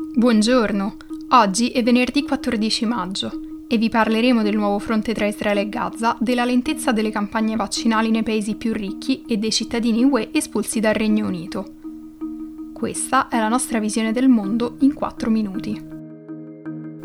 Buongiorno, 0.00 0.96
oggi 1.30 1.70
è 1.70 1.82
venerdì 1.82 2.22
14 2.22 2.86
maggio 2.86 3.32
e 3.66 3.78
vi 3.78 3.88
parleremo 3.88 4.42
del 4.42 4.54
nuovo 4.54 4.78
fronte 4.78 5.12
tra 5.12 5.26
Israele 5.26 5.62
e 5.62 5.68
Gaza, 5.68 6.16
della 6.20 6.44
lentezza 6.44 6.92
delle 6.92 7.10
campagne 7.10 7.56
vaccinali 7.56 8.12
nei 8.12 8.22
paesi 8.22 8.54
più 8.54 8.72
ricchi 8.72 9.24
e 9.26 9.38
dei 9.38 9.50
cittadini 9.50 10.04
UE 10.04 10.30
espulsi 10.32 10.78
dal 10.78 10.94
Regno 10.94 11.26
Unito. 11.26 11.74
Questa 12.72 13.26
è 13.26 13.38
la 13.38 13.48
nostra 13.48 13.80
visione 13.80 14.12
del 14.12 14.28
mondo 14.28 14.76
in 14.80 14.94
4 14.94 15.30
minuti. 15.30 15.97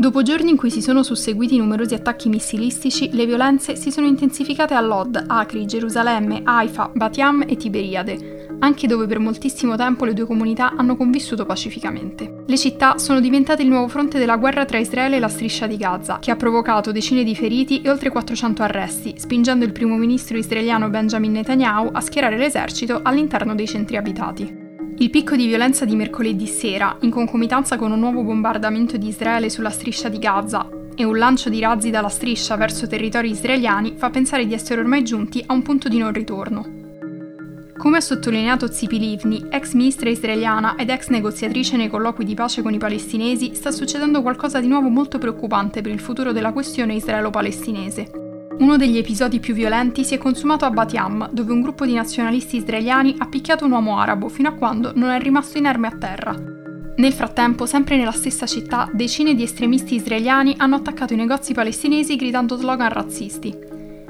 Dopo 0.03 0.21
giorni 0.21 0.49
in 0.49 0.57
cui 0.57 0.69
si 0.69 0.81
sono 0.81 1.01
susseguiti 1.01 1.57
numerosi 1.57 1.93
attacchi 1.93 2.27
missilistici, 2.27 3.11
le 3.13 3.25
violenze 3.25 3.77
si 3.77 3.89
sono 3.89 4.05
intensificate 4.05 4.73
a 4.73 4.81
Lod, 4.81 5.23
Acri, 5.27 5.65
Gerusalemme, 5.65 6.41
Haifa, 6.43 6.91
Batiam 6.93 7.45
e 7.47 7.55
Tiberiade, 7.55 8.57
anche 8.59 8.85
dove 8.85 9.07
per 9.07 9.19
moltissimo 9.19 9.77
tempo 9.77 10.03
le 10.03 10.13
due 10.13 10.25
comunità 10.25 10.73
hanno 10.75 10.97
convissuto 10.97 11.45
pacificamente. 11.45 12.43
Le 12.45 12.57
città 12.57 12.97
sono 12.97 13.21
diventate 13.21 13.61
il 13.61 13.69
nuovo 13.69 13.87
fronte 13.87 14.19
della 14.19 14.35
guerra 14.35 14.65
tra 14.65 14.77
Israele 14.77 15.15
e 15.15 15.19
la 15.19 15.29
striscia 15.29 15.67
di 15.67 15.77
Gaza, 15.77 16.19
che 16.19 16.31
ha 16.31 16.35
provocato 16.35 16.91
decine 16.91 17.23
di 17.23 17.33
feriti 17.33 17.79
e 17.81 17.89
oltre 17.89 18.09
400 18.09 18.61
arresti, 18.61 19.13
spingendo 19.15 19.63
il 19.63 19.71
primo 19.71 19.95
ministro 19.95 20.35
israeliano 20.35 20.89
Benjamin 20.89 21.31
Netanyahu 21.31 21.91
a 21.93 22.01
schierare 22.01 22.35
l'esercito 22.35 22.99
all'interno 23.01 23.55
dei 23.55 23.67
centri 23.67 23.95
abitati. 23.95 24.62
Il 24.97 25.09
picco 25.09 25.35
di 25.35 25.47
violenza 25.47 25.85
di 25.85 25.95
mercoledì 25.95 26.45
sera, 26.45 26.95
in 27.01 27.09
concomitanza 27.09 27.77
con 27.77 27.91
un 27.91 27.99
nuovo 27.99 28.21
bombardamento 28.23 28.95
di 28.95 29.07
Israele 29.07 29.49
sulla 29.49 29.71
striscia 29.71 30.07
di 30.07 30.19
Gaza 30.19 30.69
e 30.95 31.03
un 31.03 31.17
lancio 31.17 31.49
di 31.49 31.59
razzi 31.59 31.89
dalla 31.89 32.09
striscia 32.09 32.55
verso 32.55 32.85
territori 32.85 33.31
israeliani, 33.31 33.95
fa 33.97 34.11
pensare 34.11 34.45
di 34.45 34.53
essere 34.53 34.81
ormai 34.81 35.03
giunti 35.03 35.43
a 35.45 35.53
un 35.53 35.63
punto 35.63 35.89
di 35.89 35.97
non 35.97 36.13
ritorno. 36.13 36.81
Come 37.75 37.97
ha 37.97 38.01
sottolineato 38.01 38.71
Zipi 38.71 38.99
Livni, 38.99 39.45
ex 39.49 39.73
ministra 39.73 40.09
israeliana 40.09 40.75
ed 40.75 40.89
ex 40.89 41.09
negoziatrice 41.09 41.75
nei 41.75 41.89
colloqui 41.89 42.23
di 42.23 42.35
pace 42.35 42.61
con 42.61 42.73
i 42.73 42.77
palestinesi, 42.77 43.55
sta 43.55 43.71
succedendo 43.71 44.21
qualcosa 44.21 44.61
di 44.61 44.67
nuovo 44.67 44.89
molto 44.89 45.17
preoccupante 45.17 45.81
per 45.81 45.91
il 45.91 45.99
futuro 45.99 46.31
della 46.31 46.53
questione 46.53 46.93
israelo-palestinese. 46.93 48.22
Uno 48.63 48.77
degli 48.77 48.97
episodi 48.97 49.41
più 49.41 49.53
violenti 49.53 50.05
si 50.05 50.13
è 50.13 50.17
consumato 50.17 50.63
a 50.63 50.69
Batiam, 50.69 51.29
dove 51.33 51.51
un 51.51 51.59
gruppo 51.59 51.85
di 51.85 51.93
nazionalisti 51.93 52.55
israeliani 52.55 53.13
ha 53.17 53.27
picchiato 53.27 53.65
un 53.65 53.73
uomo 53.73 53.99
arabo 53.99 54.29
fino 54.29 54.47
a 54.47 54.53
quando 54.53 54.93
non 54.95 55.09
è 55.09 55.19
rimasto 55.19 55.57
inerme 55.57 55.87
a 55.87 55.97
terra. 55.97 56.33
Nel 56.95 57.11
frattempo, 57.11 57.65
sempre 57.65 57.97
nella 57.97 58.13
stessa 58.13 58.45
città, 58.45 58.89
decine 58.93 59.35
di 59.35 59.43
estremisti 59.43 59.95
israeliani 59.95 60.55
hanno 60.59 60.77
attaccato 60.77 61.11
i 61.11 61.17
negozi 61.17 61.53
palestinesi 61.53 62.15
gridando 62.15 62.55
slogan 62.55 62.87
razzisti. 62.87 63.53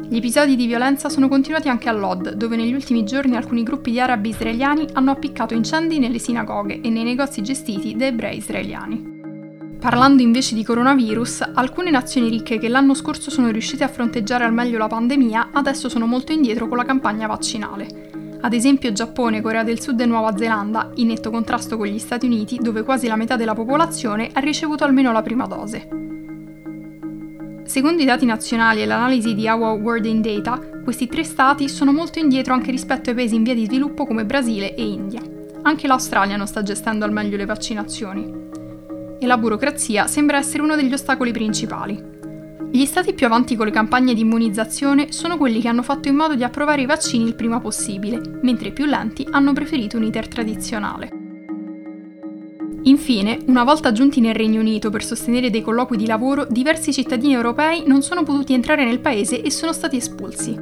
Gli 0.08 0.18
episodi 0.18 0.56
di 0.56 0.68
violenza 0.68 1.10
sono 1.10 1.28
continuati 1.28 1.68
anche 1.68 1.90
a 1.90 1.94
Lod, 1.94 2.34
dove 2.34 2.56
negli 2.56 2.76
ultimi 2.76 3.04
giorni 3.06 3.36
alcuni 3.36 3.64
gruppi 3.64 3.90
di 3.90 4.00
arabi 4.00 4.30
israeliani 4.30 4.86
hanno 4.94 5.10
appiccato 5.10 5.56
incendi 5.56 5.98
nelle 5.98 6.20
sinagoghe 6.20 6.80
e 6.80 6.92
nei 6.92 7.04
negozi 7.04 7.42
gestiti 7.42 7.96
da 7.96 8.06
ebrei 8.06 8.38
israeliani. 8.38 9.13
Parlando 9.84 10.22
invece 10.22 10.56
di 10.56 10.64
coronavirus, 10.64 11.42
alcune 11.56 11.92
nazioni 11.92 12.30
ricche 12.30 12.58
che 12.58 12.70
l'anno 12.70 12.94
scorso 12.94 13.30
sono 13.30 13.50
riuscite 13.50 13.84
a 13.84 13.90
fronteggiare 13.90 14.46
al 14.46 14.54
meglio 14.54 14.78
la 14.78 14.88
pandemia 14.88 15.50
adesso 15.52 15.90
sono 15.90 16.06
molto 16.06 16.32
indietro 16.32 16.70
con 16.70 16.78
la 16.78 16.86
campagna 16.86 17.28
vaccinale. 17.28 18.38
Ad 18.40 18.54
esempio 18.54 18.94
Giappone, 18.94 19.42
Corea 19.42 19.64
del 19.64 19.82
Sud 19.82 20.00
e 20.00 20.06
Nuova 20.06 20.38
Zelanda, 20.38 20.92
in 20.96 21.08
netto 21.08 21.30
contrasto 21.32 21.76
con 21.76 21.88
gli 21.88 22.00
Stati 22.00 22.28
Uniti, 22.28 22.60
dove 22.62 22.84
quasi 22.84 23.08
la 23.08 23.18
metà 23.18 23.36
della 23.36 23.54
popolazione 23.54 24.30
ha 24.32 24.40
ricevuto 24.40 24.86
almeno 24.86 25.12
la 25.12 25.22
prima 25.22 25.48
dose. 25.48 25.90
Secondo 27.66 28.02
i 28.02 28.06
dati 28.06 28.26
nazionali 28.26 28.82
e 28.82 28.86
l'analisi 28.86 29.36
di 29.36 29.50
Our 29.50 29.82
World 29.82 30.06
in 30.06 30.22
Data, 30.22 30.62
questi 30.82 31.08
tre 31.08 31.26
stati 31.26 31.68
sono 31.68 31.92
molto 31.92 32.20
indietro 32.20 32.54
anche 32.54 32.72
rispetto 32.72 33.10
ai 33.10 33.18
paesi 33.18 33.36
in 33.36 33.44
via 33.44 33.54
di 33.54 33.66
sviluppo 33.66 34.06
come 34.06 34.24
Brasile 34.24 34.76
e 34.76 34.82
India. 34.82 35.22
Anche 35.64 35.88
l'Australia 35.88 36.38
non 36.38 36.48
sta 36.48 36.64
gestendo 36.64 37.04
al 37.04 37.12
meglio 37.12 37.36
le 37.36 37.46
vaccinazioni. 37.46 38.53
E 39.24 39.26
la 39.26 39.38
burocrazia 39.38 40.06
sembra 40.08 40.36
essere 40.36 40.64
uno 40.64 40.76
degli 40.76 40.92
ostacoli 40.92 41.32
principali. 41.32 41.98
Gli 42.70 42.84
stati 42.84 43.14
più 43.14 43.26
avanti 43.26 43.56
con 43.56 43.68
le 43.68 43.72
campagne 43.72 44.14
di 44.14 44.20
immunizzazione 44.20 45.14
sono 45.14 45.38
quelli 45.38 45.62
che 45.62 45.70
hanno 45.70 45.82
fatto 45.82 46.10
in 46.10 46.16
modo 46.16 46.36
di 46.36 46.44
approvare 46.44 46.82
i 46.82 46.86
vaccini 46.86 47.24
il 47.24 47.34
prima 47.34 47.62
possibile, 47.62 48.20
mentre 48.42 48.68
i 48.68 48.74
più 48.74 48.84
lenti 48.84 49.26
hanno 49.32 49.54
preferito 49.54 49.96
un 49.96 50.04
iter 50.04 50.28
tradizionale. 50.28 51.10
Infine, 52.82 53.40
una 53.46 53.64
volta 53.64 53.94
giunti 53.94 54.20
nel 54.20 54.36
Regno 54.36 54.60
Unito 54.60 54.90
per 54.90 55.06
sostenere 55.06 55.50
dei 55.50 55.62
colloqui 55.62 55.96
di 55.96 56.06
lavoro, 56.06 56.46
diversi 56.50 56.92
cittadini 56.92 57.34
europei 57.34 57.84
non 57.88 58.02
sono 58.02 58.24
potuti 58.24 58.52
entrare 58.52 58.84
nel 58.84 59.00
paese 59.00 59.42
e 59.42 59.50
sono 59.50 59.72
stati 59.72 59.96
espulsi. 59.96 60.54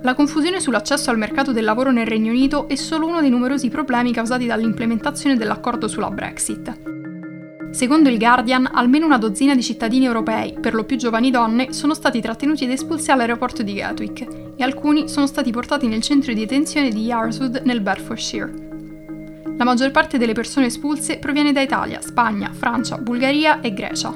La 0.00 0.14
confusione 0.14 0.60
sull'accesso 0.60 1.10
al 1.10 1.18
mercato 1.18 1.52
del 1.52 1.64
lavoro 1.64 1.90
nel 1.90 2.06
Regno 2.06 2.30
Unito 2.30 2.68
è 2.68 2.74
solo 2.74 3.06
uno 3.06 3.20
dei 3.20 3.28
numerosi 3.28 3.68
problemi 3.68 4.14
causati 4.14 4.46
dall'implementazione 4.46 5.36
dell'accordo 5.36 5.88
sulla 5.88 6.08
Brexit. 6.08 7.01
Secondo 7.72 8.10
il 8.10 8.18
Guardian, 8.18 8.68
almeno 8.70 9.06
una 9.06 9.16
dozzina 9.16 9.54
di 9.54 9.62
cittadini 9.62 10.04
europei, 10.04 10.54
per 10.60 10.74
lo 10.74 10.84
più 10.84 10.96
giovani 10.96 11.30
donne, 11.30 11.72
sono 11.72 11.94
stati 11.94 12.20
trattenuti 12.20 12.64
ed 12.64 12.70
espulsi 12.70 13.10
all'aeroporto 13.10 13.62
di 13.62 13.72
Gatwick 13.72 14.26
e 14.56 14.62
alcuni 14.62 15.08
sono 15.08 15.26
stati 15.26 15.50
portati 15.50 15.86
nel 15.88 16.02
centro 16.02 16.34
di 16.34 16.40
detenzione 16.40 16.90
di 16.90 17.04
Yarswood 17.04 17.62
nel 17.64 17.80
Bedfordshire. 17.80 18.52
La 19.56 19.64
maggior 19.64 19.90
parte 19.90 20.18
delle 20.18 20.34
persone 20.34 20.66
espulse 20.66 21.18
proviene 21.18 21.52
da 21.52 21.62
Italia, 21.62 22.02
Spagna, 22.02 22.50
Francia, 22.52 22.98
Bulgaria 22.98 23.60
e 23.62 23.72
Grecia. 23.72 24.10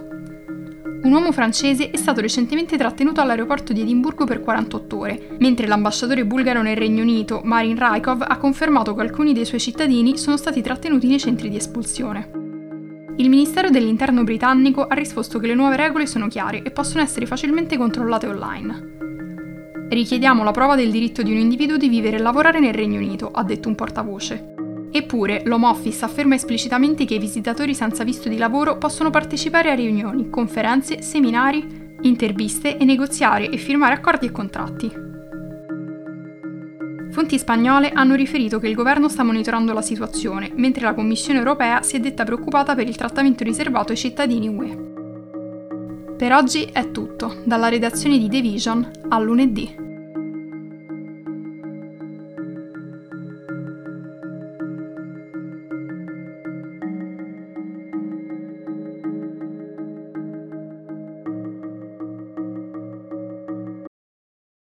Un 1.02 1.12
uomo 1.12 1.32
francese 1.32 1.88
è 1.90 1.96
stato 1.96 2.20
recentemente 2.20 2.76
trattenuto 2.76 3.22
all'aeroporto 3.22 3.72
di 3.72 3.80
Edimburgo 3.80 4.26
per 4.26 4.42
48 4.42 4.98
ore, 4.98 5.36
mentre 5.38 5.66
l'ambasciatore 5.66 6.26
bulgaro 6.26 6.60
nel 6.60 6.76
Regno 6.76 7.00
Unito, 7.00 7.40
Marin 7.42 7.78
Raikov, 7.78 8.22
ha 8.28 8.36
confermato 8.36 8.94
che 8.94 9.00
alcuni 9.00 9.32
dei 9.32 9.46
suoi 9.46 9.60
cittadini 9.60 10.18
sono 10.18 10.36
stati 10.36 10.60
trattenuti 10.60 11.06
nei 11.06 11.18
centri 11.18 11.48
di 11.48 11.56
espulsione. 11.56 12.44
Il 13.18 13.30
Ministero 13.30 13.70
dell'Interno 13.70 14.24
britannico 14.24 14.86
ha 14.86 14.94
risposto 14.94 15.38
che 15.38 15.46
le 15.46 15.54
nuove 15.54 15.76
regole 15.76 16.06
sono 16.06 16.28
chiare 16.28 16.62
e 16.62 16.70
possono 16.70 17.02
essere 17.02 17.24
facilmente 17.24 17.78
controllate 17.78 18.26
online. 18.26 19.88
Richiediamo 19.88 20.44
la 20.44 20.50
prova 20.50 20.76
del 20.76 20.90
diritto 20.90 21.22
di 21.22 21.30
un 21.30 21.38
individuo 21.38 21.78
di 21.78 21.88
vivere 21.88 22.18
e 22.18 22.20
lavorare 22.20 22.60
nel 22.60 22.74
Regno 22.74 22.98
Unito, 22.98 23.30
ha 23.30 23.42
detto 23.42 23.68
un 23.68 23.74
portavoce. 23.74 24.54
Eppure, 24.90 25.40
l'Home 25.46 25.66
Office 25.66 26.04
afferma 26.04 26.34
esplicitamente 26.34 27.06
che 27.06 27.14
i 27.14 27.18
visitatori 27.18 27.74
senza 27.74 28.04
visto 28.04 28.28
di 28.28 28.36
lavoro 28.36 28.76
possono 28.76 29.08
partecipare 29.08 29.70
a 29.70 29.74
riunioni, 29.74 30.28
conferenze, 30.28 31.00
seminari, 31.00 31.96
interviste 32.02 32.76
e 32.76 32.84
negoziare 32.84 33.48
e 33.48 33.56
firmare 33.56 33.94
accordi 33.94 34.26
e 34.26 34.30
contratti. 34.30 35.05
Fonti 37.16 37.38
spagnole 37.38 37.92
hanno 37.92 38.14
riferito 38.14 38.58
che 38.58 38.68
il 38.68 38.74
governo 38.74 39.08
sta 39.08 39.22
monitorando 39.22 39.72
la 39.72 39.80
situazione, 39.80 40.50
mentre 40.54 40.84
la 40.84 40.92
Commissione 40.92 41.38
europea 41.38 41.80
si 41.80 41.96
è 41.96 41.98
detta 41.98 42.24
preoccupata 42.24 42.74
per 42.74 42.86
il 42.86 42.94
trattamento 42.94 43.42
riservato 43.42 43.92
ai 43.92 43.96
cittadini 43.96 44.48
UE. 44.48 46.14
Per 46.14 46.32
oggi 46.34 46.64
è 46.64 46.90
tutto, 46.90 47.40
dalla 47.46 47.70
redazione 47.70 48.18
di 48.18 48.28
The 48.28 48.42
Vision 48.42 48.90
a 49.08 49.18
lunedì. 49.18 49.85